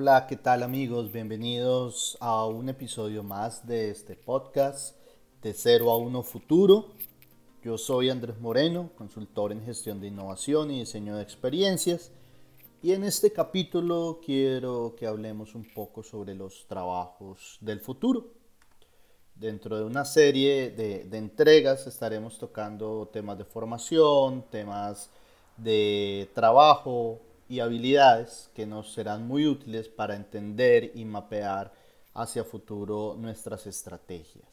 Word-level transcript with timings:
Hola, 0.00 0.28
¿qué 0.28 0.36
tal 0.36 0.62
amigos? 0.62 1.10
Bienvenidos 1.10 2.16
a 2.20 2.46
un 2.46 2.68
episodio 2.68 3.24
más 3.24 3.66
de 3.66 3.90
este 3.90 4.14
podcast 4.14 4.96
de 5.42 5.52
0 5.52 5.90
a 5.90 5.96
1 5.96 6.22
Futuro. 6.22 6.92
Yo 7.64 7.76
soy 7.76 8.08
Andrés 8.08 8.38
Moreno, 8.38 8.90
consultor 8.96 9.50
en 9.50 9.64
gestión 9.64 10.00
de 10.00 10.06
innovación 10.06 10.70
y 10.70 10.78
diseño 10.78 11.16
de 11.16 11.24
experiencias. 11.24 12.12
Y 12.80 12.92
en 12.92 13.02
este 13.02 13.32
capítulo 13.32 14.20
quiero 14.24 14.94
que 14.96 15.04
hablemos 15.04 15.56
un 15.56 15.64
poco 15.74 16.04
sobre 16.04 16.36
los 16.36 16.64
trabajos 16.68 17.58
del 17.60 17.80
futuro. 17.80 18.28
Dentro 19.34 19.78
de 19.78 19.82
una 19.82 20.04
serie 20.04 20.70
de, 20.70 21.06
de 21.06 21.18
entregas 21.18 21.88
estaremos 21.88 22.38
tocando 22.38 23.10
temas 23.12 23.36
de 23.36 23.44
formación, 23.44 24.44
temas 24.48 25.10
de 25.56 26.30
trabajo 26.34 27.18
y 27.48 27.60
habilidades 27.60 28.50
que 28.54 28.66
nos 28.66 28.92
serán 28.92 29.26
muy 29.26 29.46
útiles 29.46 29.88
para 29.88 30.14
entender 30.14 30.92
y 30.94 31.04
mapear 31.04 31.72
hacia 32.14 32.44
futuro 32.44 33.16
nuestras 33.18 33.66
estrategias. 33.66 34.48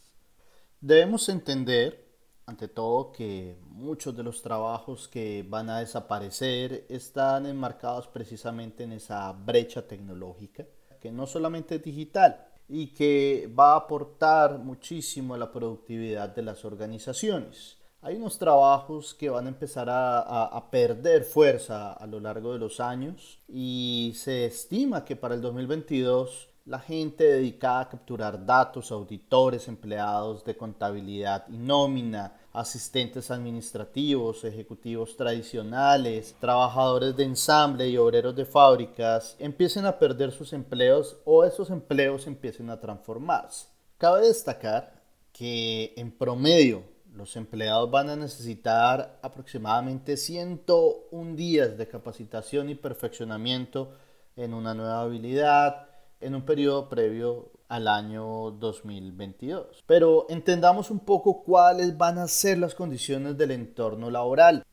Debemos 0.79 1.27
entender, 1.29 2.05
ante 2.45 2.67
todo, 2.67 3.11
que 3.11 3.57
muchos 3.67 4.15
de 4.15 4.23
los 4.23 4.41
trabajos 4.41 5.07
que 5.07 5.45
van 5.47 5.69
a 5.69 5.79
desaparecer 5.79 6.85
están 6.89 7.45
enmarcados 7.45 8.07
precisamente 8.07 8.83
en 8.83 8.93
esa 8.93 9.31
brecha 9.31 9.87
tecnológica, 9.87 10.65
que 11.01 11.11
no 11.11 11.27
solamente 11.27 11.75
es 11.75 11.83
digital 11.83 12.47
y 12.67 12.87
que 12.87 13.51
va 13.57 13.73
a 13.73 13.77
aportar 13.77 14.57
muchísimo 14.59 15.33
a 15.33 15.37
la 15.37 15.51
productividad 15.51 16.29
de 16.29 16.43
las 16.43 16.65
organizaciones 16.65 17.77
hay 18.05 18.17
unos 18.17 18.37
trabajos 18.37 19.15
que 19.15 19.31
van 19.31 19.47
a 19.47 19.49
empezar 19.49 19.87
a, 19.89 20.67
perder 20.69 21.23
fuerza 21.23 21.91
a 21.93 22.05
lo 22.05 22.19
largo 22.19 22.53
de 22.53 22.59
los 22.59 22.79
años 22.79 23.39
y 23.47 24.13
se 24.15 24.45
estima 24.45 25.03
que 25.03 25.15
para 25.15 25.33
el 25.33 25.41
2022 25.41 26.49
la 26.65 26.77
gente 26.77 27.23
dedicada 27.23 27.79
a 27.79 27.89
capturar 27.89 28.45
datos, 28.45 28.91
auditores, 28.91 29.67
empleados 29.67 30.45
de 30.45 30.55
contabilidad 30.55 31.45
y 31.49 31.57
nómina, 31.57 32.35
asistentes 32.53 33.31
administrativos, 33.31 34.43
ejecutivos 34.43 35.17
tradicionales, 35.17 36.35
trabajadores 36.39 37.15
de 37.17 37.23
ensamble 37.23 37.89
y 37.89 37.97
obreros 37.97 38.35
de 38.35 38.45
fábricas 38.45 39.35
empiecen 39.39 39.87
a 39.87 39.97
perder 39.97 40.31
sus 40.31 40.53
empleos 40.53 41.17
o 41.25 41.43
esos 41.43 41.71
empleos 41.71 42.27
empiecen 42.27 42.69
a 42.69 42.79
transformarse. 42.79 43.65
Cabe 43.97 44.27
destacar 44.27 45.01
que 45.31 45.93
en 45.97 46.11
promedio 46.11 46.94
los 47.15 47.35
empleados 47.35 47.89
van 47.89 48.09
a 48.09 48.15
necesitar 48.15 49.19
aproximadamente 49.21 50.17
101 50.17 51.35
días 51.35 51.77
de 51.77 51.87
capacitación 51.87 52.69
y 52.69 52.75
perfeccionamiento 52.75 53.93
en 54.35 54.53
una 54.53 54.73
nueva 54.73 55.01
habilidad 55.01 55.87
en 56.19 56.35
un 56.35 56.43
periodo 56.43 56.89
previo 56.89 57.51
al 57.67 57.87
año 57.87 58.51
2022. 58.51 59.83
Pero 59.85 60.25
entendamos 60.29 60.91
un 60.91 60.99
poco 60.99 61.43
cuáles 61.43 61.97
van 61.97 62.17
a 62.17 62.27
ser 62.27 62.57
las 62.57 62.75
condiciones 62.75 63.37
del 63.37 63.51
entorno 63.51 64.09
laboral. 64.09 64.65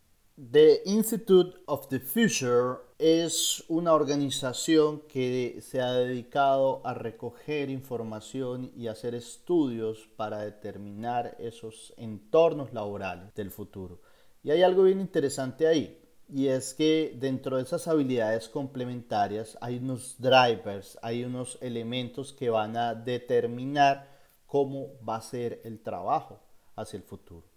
The 0.50 0.82
Institute 0.86 1.56
of 1.66 1.86
the 1.86 2.00
Future 2.00 2.78
es 2.98 3.62
una 3.68 3.92
organización 3.92 5.02
que 5.02 5.60
se 5.62 5.80
ha 5.80 5.92
dedicado 5.92 6.84
a 6.84 6.94
recoger 6.94 7.70
información 7.70 8.72
y 8.76 8.88
hacer 8.88 9.14
estudios 9.14 10.08
para 10.16 10.38
determinar 10.38 11.36
esos 11.38 11.94
entornos 11.96 12.72
laborales 12.72 13.32
del 13.36 13.52
futuro. 13.52 14.00
Y 14.42 14.50
hay 14.50 14.64
algo 14.64 14.82
bien 14.82 15.00
interesante 15.00 15.68
ahí, 15.68 16.02
y 16.28 16.48
es 16.48 16.74
que 16.74 17.16
dentro 17.20 17.58
de 17.58 17.62
esas 17.62 17.86
habilidades 17.86 18.48
complementarias 18.48 19.56
hay 19.60 19.76
unos 19.76 20.16
drivers, 20.18 20.98
hay 21.02 21.22
unos 21.22 21.56
elementos 21.60 22.32
que 22.32 22.50
van 22.50 22.76
a 22.76 22.96
determinar 22.96 24.10
cómo 24.46 24.88
va 25.08 25.18
a 25.18 25.22
ser 25.22 25.60
el 25.62 25.80
trabajo 25.80 26.40
hacia 26.74 26.96
el 26.96 27.04
futuro. 27.04 27.51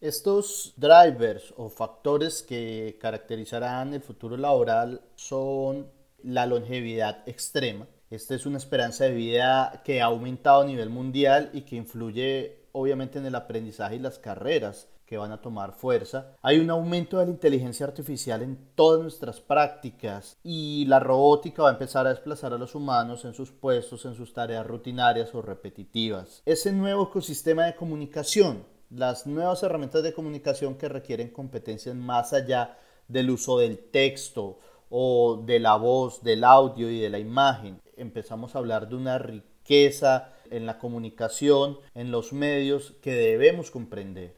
Estos 0.00 0.72
drivers 0.78 1.52
o 1.58 1.68
factores 1.68 2.42
que 2.42 2.96
caracterizarán 2.98 3.92
el 3.92 4.00
futuro 4.00 4.38
laboral 4.38 5.02
son 5.14 5.90
la 6.22 6.46
longevidad 6.46 7.22
extrema. 7.28 7.86
Esta 8.08 8.34
es 8.34 8.46
una 8.46 8.56
esperanza 8.56 9.04
de 9.04 9.10
vida 9.10 9.82
que 9.84 10.00
ha 10.00 10.06
aumentado 10.06 10.62
a 10.62 10.64
nivel 10.64 10.88
mundial 10.88 11.50
y 11.52 11.62
que 11.62 11.76
influye 11.76 12.62
obviamente 12.72 13.18
en 13.18 13.26
el 13.26 13.34
aprendizaje 13.34 13.96
y 13.96 13.98
las 13.98 14.18
carreras 14.18 14.88
que 15.04 15.18
van 15.18 15.32
a 15.32 15.42
tomar 15.42 15.72
fuerza. 15.72 16.34
Hay 16.40 16.60
un 16.60 16.70
aumento 16.70 17.18
de 17.18 17.26
la 17.26 17.32
inteligencia 17.32 17.84
artificial 17.84 18.40
en 18.40 18.56
todas 18.74 19.02
nuestras 19.02 19.38
prácticas 19.42 20.38
y 20.42 20.86
la 20.86 21.00
robótica 21.00 21.64
va 21.64 21.68
a 21.68 21.72
empezar 21.72 22.06
a 22.06 22.10
desplazar 22.10 22.54
a 22.54 22.58
los 22.58 22.74
humanos 22.74 23.26
en 23.26 23.34
sus 23.34 23.50
puestos, 23.50 24.06
en 24.06 24.14
sus 24.14 24.32
tareas 24.32 24.66
rutinarias 24.66 25.34
o 25.34 25.42
repetitivas. 25.42 26.40
Ese 26.46 26.72
nuevo 26.72 27.08
ecosistema 27.10 27.66
de 27.66 27.76
comunicación 27.76 28.64
las 28.90 29.24
nuevas 29.26 29.62
herramientas 29.62 30.02
de 30.02 30.12
comunicación 30.12 30.74
que 30.74 30.88
requieren 30.88 31.30
competencias 31.30 31.94
más 31.94 32.32
allá 32.32 32.76
del 33.06 33.30
uso 33.30 33.58
del 33.58 33.78
texto 33.78 34.58
o 34.90 35.40
de 35.46 35.60
la 35.60 35.76
voz, 35.76 36.22
del 36.24 36.42
audio 36.42 36.90
y 36.90 36.98
de 36.98 37.08
la 37.08 37.20
imagen. 37.20 37.80
Empezamos 37.96 38.54
a 38.54 38.58
hablar 38.58 38.88
de 38.88 38.96
una 38.96 39.18
riqueza 39.18 40.32
en 40.50 40.66
la 40.66 40.78
comunicación, 40.78 41.78
en 41.94 42.10
los 42.10 42.32
medios 42.32 42.94
que 43.00 43.12
debemos 43.12 43.70
comprender. 43.70 44.34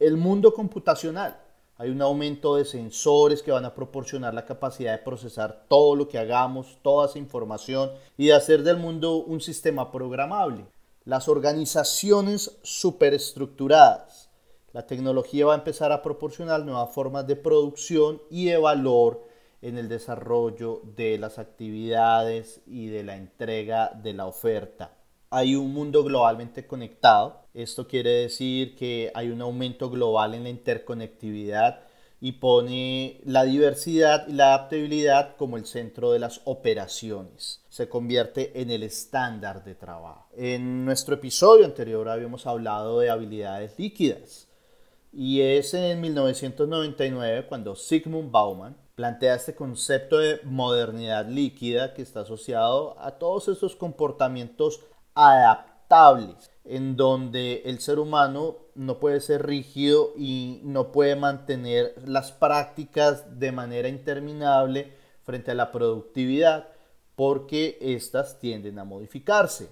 El 0.00 0.16
mundo 0.16 0.52
computacional. 0.52 1.40
Hay 1.78 1.90
un 1.90 2.00
aumento 2.00 2.56
de 2.56 2.64
sensores 2.64 3.42
que 3.42 3.52
van 3.52 3.66
a 3.66 3.74
proporcionar 3.74 4.32
la 4.32 4.46
capacidad 4.46 4.92
de 4.92 5.04
procesar 5.04 5.66
todo 5.68 5.94
lo 5.94 6.08
que 6.08 6.18
hagamos, 6.18 6.78
toda 6.82 7.06
esa 7.06 7.18
información 7.18 7.92
y 8.16 8.28
de 8.28 8.32
hacer 8.32 8.62
del 8.62 8.78
mundo 8.78 9.16
un 9.18 9.42
sistema 9.42 9.92
programable 9.92 10.64
las 11.06 11.28
organizaciones 11.28 12.58
superestructuradas. 12.62 14.28
La 14.72 14.86
tecnología 14.86 15.46
va 15.46 15.54
a 15.54 15.58
empezar 15.58 15.92
a 15.92 16.02
proporcionar 16.02 16.64
nuevas 16.64 16.92
formas 16.92 17.26
de 17.28 17.36
producción 17.36 18.20
y 18.28 18.46
de 18.46 18.58
valor 18.58 19.24
en 19.62 19.78
el 19.78 19.88
desarrollo 19.88 20.82
de 20.96 21.16
las 21.16 21.38
actividades 21.38 22.60
y 22.66 22.88
de 22.88 23.04
la 23.04 23.16
entrega 23.16 23.92
de 24.02 24.14
la 24.14 24.26
oferta. 24.26 24.96
Hay 25.30 25.54
un 25.54 25.72
mundo 25.72 26.02
globalmente 26.02 26.66
conectado. 26.66 27.40
Esto 27.54 27.86
quiere 27.86 28.10
decir 28.10 28.74
que 28.74 29.12
hay 29.14 29.30
un 29.30 29.40
aumento 29.40 29.88
global 29.88 30.34
en 30.34 30.42
la 30.42 30.50
interconectividad 30.50 31.85
y 32.20 32.32
pone 32.32 33.20
la 33.24 33.44
diversidad 33.44 34.26
y 34.26 34.32
la 34.32 34.54
adaptabilidad 34.54 35.36
como 35.36 35.56
el 35.56 35.66
centro 35.66 36.12
de 36.12 36.18
las 36.18 36.40
operaciones. 36.44 37.62
Se 37.68 37.88
convierte 37.88 38.60
en 38.60 38.70
el 38.70 38.82
estándar 38.82 39.64
de 39.64 39.74
trabajo. 39.74 40.28
En 40.36 40.84
nuestro 40.84 41.16
episodio 41.16 41.64
anterior 41.64 42.08
habíamos 42.08 42.46
hablado 42.46 43.00
de 43.00 43.10
habilidades 43.10 43.78
líquidas 43.78 44.48
y 45.12 45.40
es 45.40 45.72
en 45.74 46.00
1999 46.00 47.46
cuando 47.46 47.74
Sigmund 47.74 48.30
Bauman 48.30 48.76
plantea 48.94 49.34
este 49.34 49.54
concepto 49.54 50.18
de 50.18 50.40
modernidad 50.44 51.28
líquida 51.28 51.92
que 51.92 52.02
está 52.02 52.20
asociado 52.20 52.98
a 52.98 53.12
todos 53.12 53.48
estos 53.48 53.76
comportamientos 53.76 54.80
adaptables 55.14 56.50
en 56.68 56.96
donde 56.96 57.62
el 57.64 57.80
ser 57.80 57.98
humano 57.98 58.56
no 58.74 58.98
puede 58.98 59.20
ser 59.20 59.46
rígido 59.46 60.12
y 60.16 60.60
no 60.64 60.92
puede 60.92 61.16
mantener 61.16 61.94
las 62.04 62.32
prácticas 62.32 63.38
de 63.38 63.52
manera 63.52 63.88
interminable 63.88 64.92
frente 65.22 65.52
a 65.52 65.54
la 65.54 65.72
productividad 65.72 66.68
porque 67.14 67.78
éstas 67.80 68.38
tienden 68.38 68.78
a 68.78 68.84
modificarse. 68.84 69.68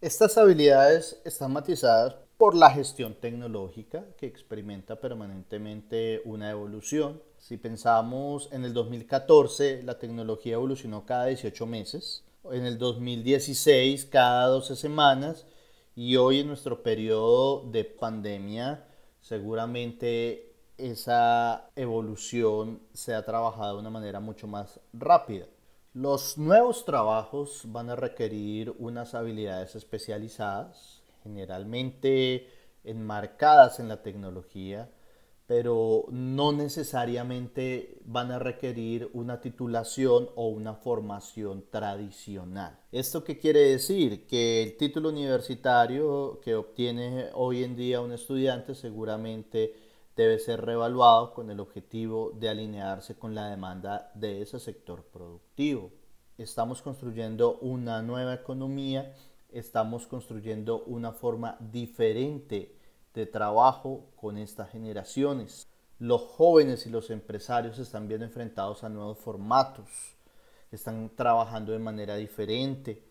Estas 0.00 0.38
habilidades 0.38 1.20
están 1.24 1.52
matizadas 1.52 2.16
por 2.36 2.54
la 2.54 2.70
gestión 2.70 3.14
tecnológica 3.14 4.04
que 4.18 4.26
experimenta 4.26 5.00
permanentemente 5.00 6.20
una 6.24 6.50
evolución. 6.50 7.22
Si 7.38 7.56
pensamos 7.56 8.48
en 8.52 8.64
el 8.64 8.74
2014, 8.74 9.82
la 9.82 9.98
tecnología 9.98 10.54
evolucionó 10.54 11.06
cada 11.06 11.26
18 11.26 11.66
meses, 11.66 12.24
en 12.52 12.66
el 12.66 12.78
2016 12.78 14.06
cada 14.06 14.46
12 14.48 14.76
semanas 14.76 15.46
y 15.96 16.16
hoy 16.16 16.40
en 16.40 16.48
nuestro 16.48 16.82
periodo 16.82 17.62
de 17.70 17.84
pandemia, 17.84 18.84
seguramente 19.22 20.52
esa 20.76 21.70
evolución 21.74 22.82
se 22.92 23.14
ha 23.14 23.24
trabajado 23.24 23.74
de 23.74 23.80
una 23.80 23.88
manera 23.88 24.20
mucho 24.20 24.46
más 24.46 24.78
rápida. 24.92 25.46
Los 25.94 26.36
nuevos 26.36 26.84
trabajos 26.84 27.62
van 27.64 27.88
a 27.88 27.96
requerir 27.96 28.74
unas 28.78 29.14
habilidades 29.14 29.74
especializadas, 29.74 31.02
generalmente 31.22 32.46
enmarcadas 32.84 33.80
en 33.80 33.88
la 33.88 34.02
tecnología, 34.02 34.90
pero 35.46 36.06
no 36.10 36.50
necesariamente 36.52 38.00
van 38.04 38.32
a 38.32 38.38
requerir 38.38 39.08
una 39.12 39.40
titulación 39.40 40.28
o 40.34 40.48
una 40.48 40.74
formación 40.74 41.64
tradicional. 41.70 42.80
¿Esto 42.90 43.22
qué 43.22 43.38
quiere 43.38 43.60
decir? 43.60 44.26
Que 44.26 44.62
el 44.64 44.76
título 44.76 45.10
universitario 45.10 46.40
que 46.42 46.56
obtiene 46.56 47.28
hoy 47.34 47.62
en 47.62 47.76
día 47.76 48.00
un 48.00 48.12
estudiante 48.12 48.74
seguramente 48.74 49.74
debe 50.16 50.38
ser 50.38 50.64
revaluado 50.64 51.32
con 51.32 51.50
el 51.50 51.60
objetivo 51.60 52.32
de 52.34 52.48
alinearse 52.48 53.16
con 53.16 53.34
la 53.34 53.48
demanda 53.48 54.10
de 54.14 54.42
ese 54.42 54.58
sector 54.58 55.04
productivo. 55.04 55.92
estamos 56.38 56.82
construyendo 56.82 57.58
una 57.60 58.02
nueva 58.02 58.34
economía, 58.34 59.14
estamos 59.50 60.06
construyendo 60.06 60.82
una 60.84 61.12
forma 61.12 61.56
diferente 61.60 62.75
de 63.16 63.26
trabajo 63.26 64.10
con 64.14 64.38
estas 64.38 64.70
generaciones. 64.70 65.66
Los 65.98 66.20
jóvenes 66.20 66.86
y 66.86 66.90
los 66.90 67.10
empresarios 67.10 67.78
están 67.78 68.06
bien 68.06 68.22
enfrentados 68.22 68.84
a 68.84 68.90
nuevos 68.90 69.18
formatos, 69.18 69.88
están 70.70 71.10
trabajando 71.16 71.72
de 71.72 71.78
manera 71.78 72.16
diferente, 72.16 73.02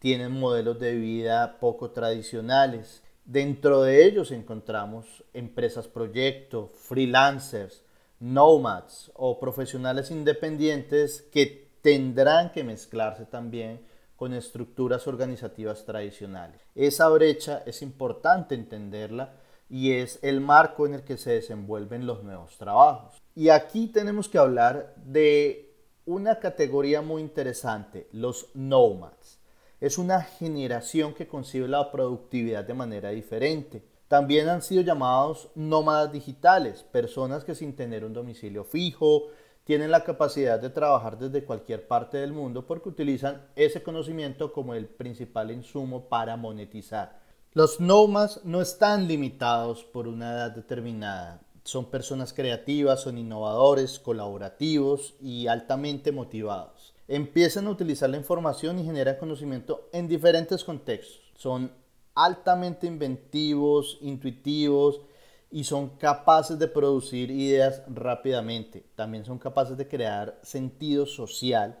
tienen 0.00 0.32
modelos 0.32 0.80
de 0.80 0.94
vida 0.94 1.58
poco 1.60 1.92
tradicionales. 1.92 3.02
Dentro 3.24 3.82
de 3.82 4.04
ellos 4.04 4.32
encontramos 4.32 5.24
empresas 5.32 5.86
proyecto, 5.86 6.72
freelancers, 6.74 7.84
nomads 8.18 9.12
o 9.14 9.38
profesionales 9.38 10.10
independientes 10.10 11.22
que 11.32 11.70
tendrán 11.80 12.50
que 12.50 12.64
mezclarse 12.64 13.24
también 13.24 13.86
con 14.16 14.34
estructuras 14.34 15.06
organizativas 15.06 15.84
tradicionales. 15.84 16.60
Esa 16.74 17.08
brecha 17.08 17.62
es 17.66 17.82
importante 17.82 18.54
entenderla 18.54 19.34
y 19.68 19.92
es 19.92 20.18
el 20.22 20.40
marco 20.40 20.86
en 20.86 20.94
el 20.94 21.02
que 21.02 21.16
se 21.16 21.32
desenvuelven 21.32 22.06
los 22.06 22.22
nuevos 22.22 22.56
trabajos. 22.58 23.22
Y 23.34 23.48
aquí 23.48 23.88
tenemos 23.88 24.28
que 24.28 24.38
hablar 24.38 24.94
de 24.96 25.74
una 26.06 26.38
categoría 26.38 27.02
muy 27.02 27.22
interesante, 27.22 28.08
los 28.12 28.48
nomads. 28.54 29.40
Es 29.80 29.98
una 29.98 30.22
generación 30.22 31.14
que 31.14 31.26
concibe 31.26 31.66
la 31.66 31.90
productividad 31.90 32.64
de 32.64 32.74
manera 32.74 33.10
diferente. 33.10 33.82
También 34.08 34.48
han 34.48 34.62
sido 34.62 34.82
llamados 34.82 35.50
nómadas 35.54 36.12
digitales, 36.12 36.82
personas 36.82 37.44
que 37.44 37.54
sin 37.54 37.74
tener 37.74 38.04
un 38.04 38.12
domicilio 38.12 38.64
fijo, 38.64 39.28
tienen 39.64 39.90
la 39.90 40.04
capacidad 40.04 40.60
de 40.60 40.68
trabajar 40.68 41.18
desde 41.18 41.44
cualquier 41.44 41.88
parte 41.88 42.18
del 42.18 42.32
mundo 42.32 42.66
porque 42.66 42.90
utilizan 42.90 43.46
ese 43.56 43.82
conocimiento 43.82 44.52
como 44.52 44.74
el 44.74 44.86
principal 44.86 45.50
insumo 45.50 46.08
para 46.08 46.36
monetizar. 46.36 47.23
Los 47.56 47.78
nómadas 47.78 48.40
no 48.42 48.60
están 48.60 49.06
limitados 49.06 49.84
por 49.84 50.08
una 50.08 50.32
edad 50.32 50.50
determinada. 50.50 51.40
Son 51.62 51.88
personas 51.88 52.32
creativas, 52.32 53.02
son 53.02 53.16
innovadores, 53.16 54.00
colaborativos 54.00 55.14
y 55.20 55.46
altamente 55.46 56.10
motivados. 56.10 56.94
Empiezan 57.06 57.68
a 57.68 57.70
utilizar 57.70 58.10
la 58.10 58.16
información 58.16 58.80
y 58.80 58.84
generan 58.84 59.18
conocimiento 59.18 59.88
en 59.92 60.08
diferentes 60.08 60.64
contextos. 60.64 61.20
Son 61.36 61.70
altamente 62.16 62.88
inventivos, 62.88 63.98
intuitivos 64.00 65.02
y 65.48 65.62
son 65.62 65.90
capaces 65.90 66.58
de 66.58 66.66
producir 66.66 67.30
ideas 67.30 67.82
rápidamente. 67.86 68.84
También 68.96 69.24
son 69.24 69.38
capaces 69.38 69.76
de 69.76 69.86
crear 69.86 70.40
sentido 70.42 71.06
social 71.06 71.78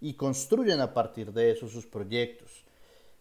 y 0.00 0.14
construyen 0.14 0.80
a 0.80 0.94
partir 0.94 1.32
de 1.32 1.50
eso 1.50 1.66
sus 1.66 1.86
proyectos. 1.86 2.67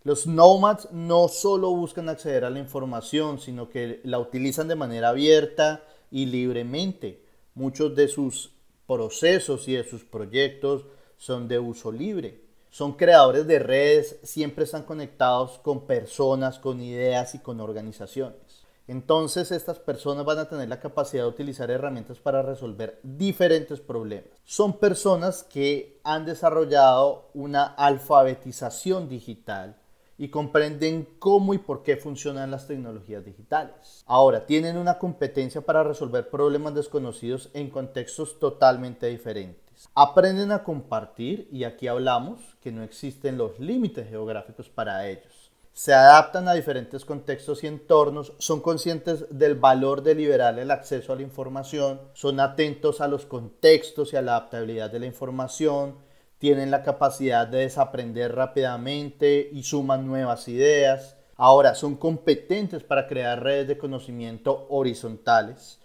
Los 0.03 0.25
nomads 0.25 0.87
no 0.91 1.27
solo 1.27 1.71
buscan 1.71 2.07
acceder 2.07 2.45
a 2.45 2.49
la 2.49 2.59
información, 2.59 3.39
sino 3.39 3.69
que 3.69 3.99
la 4.03 4.19
utilizan 4.19 4.67
de 4.67 4.75
manera 4.75 5.09
abierta 5.09 5.83
y 6.11 6.27
libremente. 6.27 7.25
Muchos 7.55 7.95
de 7.95 8.07
sus 8.07 8.53
procesos 8.87 9.67
y 9.67 9.73
de 9.73 9.83
sus 9.83 10.05
proyectos 10.05 10.85
son 11.17 11.47
de 11.47 11.59
uso 11.59 11.91
libre. 11.91 12.41
Son 12.69 12.93
creadores 12.93 13.47
de 13.47 13.59
redes, 13.59 14.19
siempre 14.23 14.63
están 14.63 14.83
conectados 14.83 15.59
con 15.59 15.85
personas, 15.85 16.59
con 16.59 16.81
ideas 16.81 17.35
y 17.35 17.39
con 17.39 17.59
organizaciones. 17.59 18.65
Entonces 18.87 19.51
estas 19.51 19.79
personas 19.79 20.23
van 20.23 20.39
a 20.39 20.47
tener 20.47 20.69
la 20.69 20.79
capacidad 20.79 21.23
de 21.23 21.29
utilizar 21.29 21.69
herramientas 21.69 22.19
para 22.19 22.41
resolver 22.41 22.99
diferentes 23.03 23.81
problemas. 23.81 24.29
Son 24.45 24.79
personas 24.79 25.43
que 25.43 25.99
han 26.03 26.25
desarrollado 26.25 27.29
una 27.33 27.65
alfabetización 27.65 29.09
digital 29.09 29.75
y 30.17 30.29
comprenden 30.29 31.07
cómo 31.19 31.53
y 31.53 31.59
por 31.59 31.83
qué 31.83 31.97
funcionan 31.97 32.51
las 32.51 32.67
tecnologías 32.67 33.23
digitales. 33.23 34.03
Ahora, 34.05 34.45
tienen 34.45 34.77
una 34.77 34.97
competencia 34.97 35.61
para 35.61 35.83
resolver 35.83 36.29
problemas 36.29 36.73
desconocidos 36.73 37.49
en 37.53 37.69
contextos 37.69 38.39
totalmente 38.39 39.07
diferentes. 39.07 39.89
Aprenden 39.93 40.51
a 40.51 40.63
compartir 40.63 41.47
y 41.51 41.63
aquí 41.63 41.87
hablamos 41.87 42.57
que 42.61 42.71
no 42.71 42.83
existen 42.83 43.37
los 43.37 43.59
límites 43.59 44.09
geográficos 44.09 44.69
para 44.69 45.07
ellos. 45.07 45.51
Se 45.71 45.93
adaptan 45.93 46.47
a 46.47 46.55
diferentes 46.55 47.05
contextos 47.05 47.63
y 47.63 47.67
entornos, 47.67 48.33
son 48.39 48.61
conscientes 48.61 49.27
del 49.29 49.53
valor 49.53 50.01
de 50.01 50.15
liberar 50.15 50.57
el 50.57 50.71
acceso 50.71 51.13
a 51.13 51.15
la 51.15 51.21
información, 51.21 52.01
son 52.13 52.39
atentos 52.39 52.99
a 52.99 53.07
los 53.07 53.27
contextos 53.27 54.11
y 54.11 54.15
a 54.15 54.23
la 54.23 54.37
adaptabilidad 54.37 54.89
de 54.89 54.99
la 54.99 55.05
información, 55.05 55.97
tienen 56.37 56.71
la 56.71 56.83
capacidad 56.83 57.47
de 57.47 57.59
desaprender 57.59 58.35
rápidamente 58.35 59.49
y 59.51 59.63
suman 59.63 60.05
nuevas 60.05 60.47
ideas. 60.47 61.17
Ahora, 61.35 61.75
son 61.75 61.95
competentes 61.95 62.83
para 62.83 63.07
crear 63.07 63.43
redes 63.43 63.67
de 63.67 63.77
conocimiento 63.77 64.67
horizontales, 64.69 65.79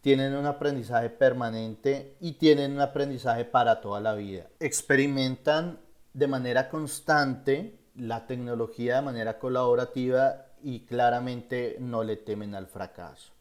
tienen 0.00 0.34
un 0.34 0.46
aprendizaje 0.46 1.10
permanente 1.10 2.16
y 2.20 2.32
tienen 2.32 2.72
un 2.72 2.80
aprendizaje 2.80 3.44
para 3.44 3.80
toda 3.80 4.00
la 4.00 4.14
vida. 4.14 4.48
Experimentan 4.58 5.78
de 6.12 6.26
manera 6.26 6.68
constante 6.68 7.78
la 7.94 8.26
tecnología 8.26 8.96
de 8.96 9.02
manera 9.02 9.38
colaborativa 9.38 10.46
y 10.62 10.80
claramente 10.86 11.76
no 11.78 12.02
le 12.02 12.16
temen 12.16 12.54
al 12.54 12.66
fracaso. 12.66 13.32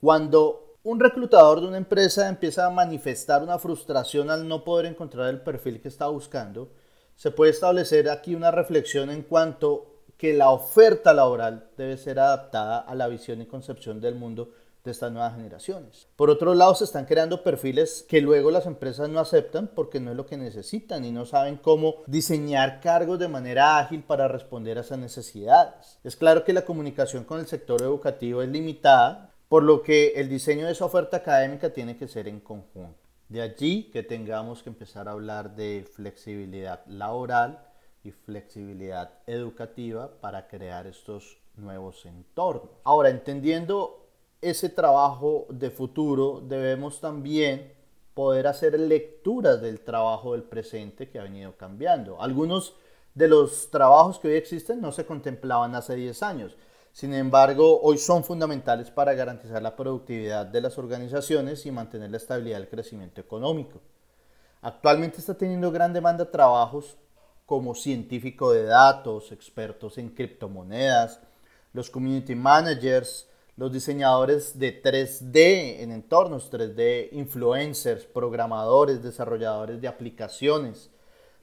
Cuando 0.00 0.73
un 0.84 1.00
reclutador 1.00 1.62
de 1.62 1.66
una 1.66 1.78
empresa 1.78 2.28
empieza 2.28 2.66
a 2.66 2.70
manifestar 2.70 3.42
una 3.42 3.58
frustración 3.58 4.30
al 4.30 4.46
no 4.46 4.64
poder 4.64 4.84
encontrar 4.84 5.30
el 5.30 5.40
perfil 5.40 5.80
que 5.80 5.88
está 5.88 6.08
buscando, 6.08 6.70
se 7.16 7.30
puede 7.30 7.52
establecer 7.52 8.10
aquí 8.10 8.34
una 8.34 8.50
reflexión 8.50 9.08
en 9.10 9.22
cuanto 9.22 10.02
que 10.18 10.34
la 10.34 10.50
oferta 10.50 11.14
laboral 11.14 11.68
debe 11.78 11.96
ser 11.96 12.20
adaptada 12.20 12.78
a 12.78 12.94
la 12.94 13.08
visión 13.08 13.40
y 13.40 13.46
concepción 13.46 14.00
del 14.00 14.14
mundo 14.14 14.50
de 14.84 14.90
estas 14.90 15.10
nuevas 15.10 15.34
generaciones. 15.34 16.06
Por 16.16 16.28
otro 16.28 16.54
lado, 16.54 16.74
se 16.74 16.84
están 16.84 17.06
creando 17.06 17.42
perfiles 17.42 18.04
que 18.06 18.20
luego 18.20 18.50
las 18.50 18.66
empresas 18.66 19.08
no 19.08 19.20
aceptan 19.20 19.70
porque 19.74 20.00
no 20.00 20.10
es 20.10 20.16
lo 20.18 20.26
que 20.26 20.36
necesitan 20.36 21.06
y 21.06 21.12
no 21.12 21.24
saben 21.24 21.56
cómo 21.56 22.02
diseñar 22.06 22.82
cargos 22.82 23.18
de 23.18 23.28
manera 23.28 23.78
ágil 23.78 24.02
para 24.02 24.28
responder 24.28 24.76
a 24.76 24.82
esas 24.82 24.98
necesidades. 24.98 25.98
Es 26.04 26.14
claro 26.16 26.44
que 26.44 26.52
la 26.52 26.66
comunicación 26.66 27.24
con 27.24 27.40
el 27.40 27.46
sector 27.46 27.80
educativo 27.80 28.42
es 28.42 28.50
limitada, 28.50 29.33
por 29.54 29.62
lo 29.62 29.84
que 29.84 30.14
el 30.16 30.28
diseño 30.28 30.66
de 30.66 30.72
esa 30.72 30.84
oferta 30.84 31.18
académica 31.18 31.72
tiene 31.72 31.96
que 31.96 32.08
ser 32.08 32.26
en 32.26 32.40
conjunto. 32.40 32.98
De 33.28 33.40
allí 33.40 33.84
que 33.92 34.02
tengamos 34.02 34.64
que 34.64 34.68
empezar 34.68 35.06
a 35.06 35.12
hablar 35.12 35.54
de 35.54 35.88
flexibilidad 35.94 36.84
laboral 36.88 37.64
y 38.02 38.10
flexibilidad 38.10 39.12
educativa 39.28 40.10
para 40.20 40.48
crear 40.48 40.88
estos 40.88 41.38
nuevos 41.54 42.04
entornos. 42.04 42.68
Ahora, 42.82 43.10
entendiendo 43.10 44.08
ese 44.40 44.70
trabajo 44.70 45.46
de 45.48 45.70
futuro, 45.70 46.42
debemos 46.44 47.00
también 47.00 47.74
poder 48.12 48.48
hacer 48.48 48.76
lecturas 48.80 49.62
del 49.62 49.84
trabajo 49.84 50.32
del 50.32 50.42
presente 50.42 51.08
que 51.08 51.20
ha 51.20 51.22
venido 51.22 51.56
cambiando. 51.56 52.20
Algunos 52.20 52.74
de 53.14 53.28
los 53.28 53.70
trabajos 53.70 54.18
que 54.18 54.26
hoy 54.26 54.34
existen 54.34 54.80
no 54.80 54.90
se 54.90 55.06
contemplaban 55.06 55.76
hace 55.76 55.94
10 55.94 56.24
años. 56.24 56.56
Sin 56.94 57.12
embargo, 57.12 57.80
hoy 57.80 57.98
son 57.98 58.22
fundamentales 58.22 58.88
para 58.88 59.14
garantizar 59.14 59.60
la 59.60 59.74
productividad 59.74 60.46
de 60.46 60.60
las 60.60 60.78
organizaciones 60.78 61.66
y 61.66 61.72
mantener 61.72 62.08
la 62.12 62.18
estabilidad 62.18 62.58
del 62.58 62.68
crecimiento 62.68 63.20
económico. 63.20 63.80
Actualmente 64.62 65.18
está 65.18 65.34
teniendo 65.34 65.72
gran 65.72 65.92
demanda 65.92 66.24
de 66.24 66.30
trabajos 66.30 66.96
como 67.46 67.74
científico 67.74 68.52
de 68.52 68.62
datos, 68.62 69.32
expertos 69.32 69.98
en 69.98 70.10
criptomonedas, 70.10 71.18
los 71.72 71.90
community 71.90 72.36
managers, 72.36 73.28
los 73.56 73.72
diseñadores 73.72 74.56
de 74.56 74.80
3D 74.80 75.80
en 75.80 75.90
entornos 75.90 76.48
3D, 76.52 77.08
influencers, 77.10 78.04
programadores, 78.04 79.02
desarrolladores 79.02 79.80
de 79.80 79.88
aplicaciones. 79.88 80.90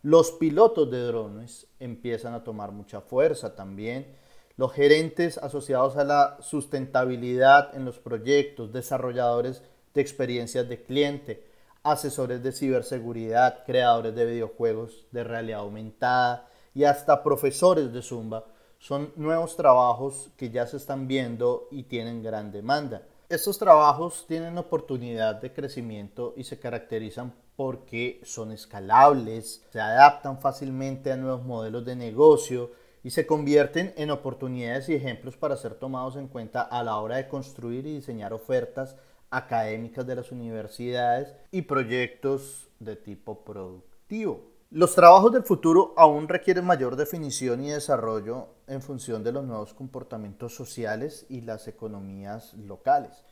Los 0.02 0.32
pilotos 0.32 0.90
de 0.90 1.02
drones 1.02 1.68
empiezan 1.78 2.36
a 2.36 2.46
tomar 2.46 2.72
mucha 2.72 3.02
fuerza 3.02 3.54
también 3.54 4.22
los 4.58 4.74
gerentes 4.74 5.38
asociados 5.38 5.98
a 5.98 6.04
la 6.04 6.38
sustentabilidad 6.42 7.76
en 7.76 7.86
los 7.86 8.00
proyectos, 8.00 8.74
desarrolladores 8.74 9.64
de 9.94 10.02
experiencias 10.02 10.68
de 10.68 10.84
cliente, 10.84 11.46
asesores 11.84 12.44
de 12.44 12.52
ciberseguridad, 12.52 13.64
creadores 13.66 14.16
de 14.16 14.26
videojuegos 14.26 15.06
de 15.12 15.24
realidad 15.24 15.62
aumentada 15.62 16.50
y 16.74 16.84
hasta 16.84 17.24
profesores 17.24 17.92
de 17.92 18.02
Zumba 18.02 18.46
son 18.80 19.14
nuevos 19.16 19.56
trabajos 19.56 20.30
que 20.38 20.50
ya 20.50 20.66
se 20.66 20.78
están 20.78 21.08
viendo 21.08 21.68
y 21.72 21.84
tienen 21.84 22.24
gran 22.24 22.52
demanda. 22.52 23.04
Estos 23.30 23.58
trabajos 23.58 24.26
tienen 24.28 24.58
oportunidad 24.58 25.36
de 25.36 25.54
crecimiento 25.54 26.34
y 26.36 26.44
se 26.44 26.60
caracterizan 26.60 27.34
porque 27.56 28.20
son 28.26 28.52
escalables, 28.52 29.64
se 29.72 29.80
adaptan 29.80 30.40
fácilmente 30.40 31.12
a 31.12 31.16
nuevos 31.16 31.46
modelos 31.46 31.86
de 31.86 31.96
negocio, 31.96 32.72
y 33.04 33.12
se 33.12 33.26
convierten 33.26 33.94
en 33.98 34.12
oportunidades 34.12 34.90
y 34.90 34.96
ejemplos 34.96 35.38
para 35.38 35.58
ser 35.58 35.76
tomados 35.76 36.16
en 36.16 36.28
cuenta 36.28 36.62
a 36.62 36.84
la 36.84 36.98
hora 36.98 37.18
de 37.18 37.28
construir 37.28 37.86
y 37.88 37.96
diseñar 37.96 38.34
ofertas 38.34 38.96
académicas 39.30 40.06
de 40.06 40.16
las 40.16 40.32
universidades 40.32 41.36
y 41.52 41.64
proyectos 41.64 42.70
de 42.80 42.96
tipo 42.96 43.44
productivo. 43.44 44.52
Los 44.70 44.96
trabajos 44.96 45.34
del 45.34 45.44
futuro 45.44 45.94
aún 45.98 46.28
requieren 46.28 46.66
mayor 46.66 46.96
definición 46.96 47.64
y 47.64 47.72
desarrollo 47.72 48.48
en 48.68 48.82
función 48.82 49.24
de 49.24 49.34
los 49.34 49.44
nuevos 49.44 49.74
comportamientos 49.74 50.56
sociales 50.56 51.26
y 51.28 51.42
las 51.42 51.68
economías 51.68 52.54
locales. 52.54 53.26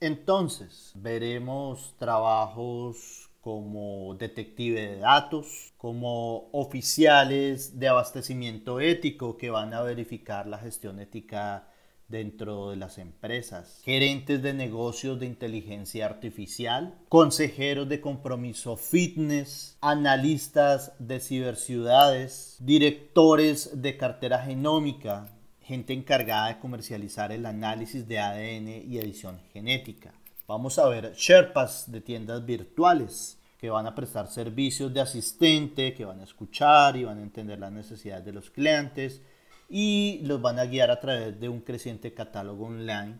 Entonces, 0.00 0.92
veremos 0.96 1.94
trabajos 1.98 3.30
como 3.44 4.16
detective 4.18 4.80
de 4.80 4.96
datos, 5.00 5.74
como 5.76 6.48
oficiales 6.52 7.78
de 7.78 7.88
abastecimiento 7.88 8.80
ético 8.80 9.36
que 9.36 9.50
van 9.50 9.74
a 9.74 9.82
verificar 9.82 10.46
la 10.46 10.56
gestión 10.56 10.98
ética 10.98 11.68
dentro 12.08 12.70
de 12.70 12.76
las 12.76 12.96
empresas, 12.96 13.82
gerentes 13.84 14.42
de 14.42 14.54
negocios 14.54 15.20
de 15.20 15.26
inteligencia 15.26 16.06
artificial, 16.06 16.94
consejeros 17.10 17.86
de 17.86 18.00
compromiso 18.00 18.78
fitness, 18.78 19.76
analistas 19.82 20.92
de 20.98 21.20
ciberciudades, 21.20 22.56
directores 22.60 23.82
de 23.82 23.98
cartera 23.98 24.38
genómica, 24.38 25.26
gente 25.60 25.92
encargada 25.92 26.48
de 26.48 26.60
comercializar 26.60 27.30
el 27.30 27.44
análisis 27.44 28.08
de 28.08 28.20
ADN 28.20 28.68
y 28.90 28.96
edición 28.96 29.38
genética. 29.52 30.14
Vamos 30.46 30.78
a 30.78 30.86
ver 30.88 31.14
Sherpas 31.14 31.90
de 31.90 32.02
tiendas 32.02 32.44
virtuales 32.44 33.38
que 33.58 33.70
van 33.70 33.86
a 33.86 33.94
prestar 33.94 34.28
servicios 34.28 34.92
de 34.92 35.00
asistente, 35.00 35.94
que 35.94 36.04
van 36.04 36.20
a 36.20 36.24
escuchar 36.24 36.96
y 36.96 37.04
van 37.04 37.18
a 37.18 37.22
entender 37.22 37.58
las 37.58 37.72
necesidades 37.72 38.26
de 38.26 38.32
los 38.32 38.50
clientes 38.50 39.22
y 39.70 40.20
los 40.24 40.42
van 40.42 40.58
a 40.58 40.66
guiar 40.66 40.90
a 40.90 41.00
través 41.00 41.40
de 41.40 41.48
un 41.48 41.60
creciente 41.60 42.12
catálogo 42.12 42.66
online 42.66 43.14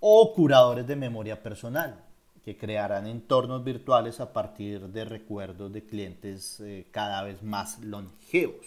o 0.00 0.32
curadores 0.32 0.86
de 0.86 0.96
memoria 0.96 1.42
personal 1.42 2.02
que 2.42 2.56
crearán 2.56 3.06
entornos 3.08 3.62
virtuales 3.62 4.20
a 4.20 4.32
partir 4.32 4.88
de 4.88 5.04
recuerdos 5.04 5.70
de 5.70 5.84
clientes 5.84 6.60
eh, 6.60 6.86
cada 6.90 7.22
vez 7.22 7.42
más 7.42 7.78
longevos. 7.80 8.64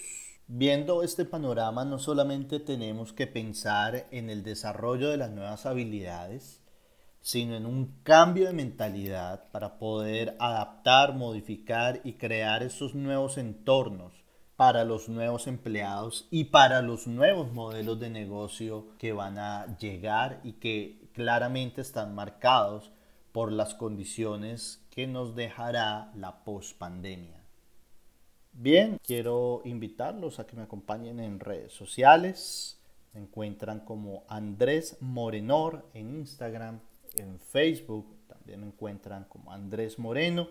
Viendo 0.48 1.02
este 1.02 1.26
panorama, 1.26 1.84
no 1.84 1.98
solamente 1.98 2.60
tenemos 2.60 3.12
que 3.12 3.26
pensar 3.26 4.06
en 4.12 4.30
el 4.30 4.44
desarrollo 4.44 5.10
de 5.10 5.18
las 5.18 5.32
nuevas 5.32 5.66
habilidades, 5.66 6.60
sino 7.28 7.58
en 7.58 7.66
un 7.66 8.00
cambio 8.04 8.48
de 8.48 8.54
mentalidad 8.54 9.52
para 9.52 9.80
poder 9.80 10.38
adaptar, 10.40 11.14
modificar 11.14 12.00
y 12.06 12.14
crear 12.14 12.64
esos 12.64 12.96
nuevos 12.96 13.38
entornos 13.38 14.14
para 14.56 14.86
los 14.86 15.10
nuevos 15.10 15.46
empleados 15.48 16.30
y 16.32 16.46
para 16.46 16.82
los 16.82 17.06
nuevos 17.06 17.52
modelos 17.52 18.00
de 18.00 18.10
negocio 18.10 18.96
que 18.98 19.12
van 19.12 19.38
a 19.40 19.78
llegar 19.78 20.40
y 20.46 20.54
que 20.54 21.10
claramente 21.12 21.82
están 21.82 22.16
marcados 22.16 22.94
por 23.34 23.52
las 23.52 23.76
condiciones 23.76 24.82
que 24.90 25.06
nos 25.06 25.36
dejará 25.36 26.14
la 26.16 26.46
pospandemia. 26.46 27.44
Bien, 28.54 29.00
quiero 29.04 29.64
invitarlos 29.66 30.40
a 30.40 30.48
que 30.48 30.56
me 30.56 30.64
acompañen 30.64 31.20
en 31.20 31.42
redes 31.42 31.74
sociales. 31.74 32.80
Me 33.14 33.20
encuentran 33.20 33.82
como 33.82 34.24
Andrés 34.30 34.96
Morenor 35.02 35.90
en 35.94 36.16
Instagram, 36.16 36.80
en 37.18 37.40
Facebook. 37.40 38.06
También 38.28 38.62
me 38.62 38.68
encuentran 38.68 39.26
como 39.26 39.52
Andrés 39.52 40.00
Moreno. 40.00 40.50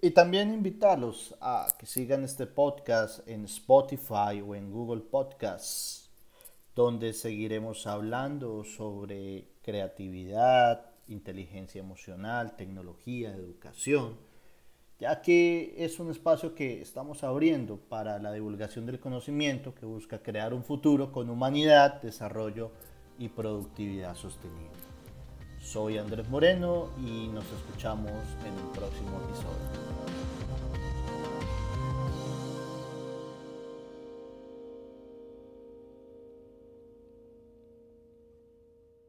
Y 0.00 0.10
también 0.12 0.54
invitarlos 0.54 1.34
a 1.40 1.66
que 1.78 1.86
sigan 1.86 2.24
este 2.24 2.46
podcast 2.46 3.26
en 3.28 3.44
Spotify 3.44 4.40
o 4.46 4.54
en 4.54 4.70
Google 4.70 5.02
Podcasts, 5.02 6.10
donde 6.74 7.12
seguiremos 7.12 7.86
hablando 7.86 8.64
sobre 8.64 9.48
creatividad, 9.62 10.86
inteligencia 11.08 11.80
emocional, 11.80 12.56
tecnología, 12.56 13.34
educación 13.34 14.30
ya 15.00 15.22
que 15.22 15.74
es 15.78 15.98
un 15.98 16.10
espacio 16.10 16.54
que 16.54 16.82
estamos 16.82 17.24
abriendo 17.24 17.78
para 17.78 18.18
la 18.18 18.32
divulgación 18.32 18.84
del 18.84 19.00
conocimiento 19.00 19.74
que 19.74 19.86
busca 19.86 20.22
crear 20.22 20.52
un 20.52 20.62
futuro 20.62 21.10
con 21.10 21.30
humanidad, 21.30 22.02
desarrollo 22.02 22.70
y 23.18 23.28
productividad 23.28 24.14
sostenible. 24.14 24.89
Soy 25.62 25.98
Andrés 25.98 26.28
Moreno 26.28 26.88
y 26.98 27.28
nos 27.28 27.44
escuchamos 27.44 28.10
en 28.44 28.54
el 28.54 28.70
próximo 28.72 29.20
episodio. 29.28 30.29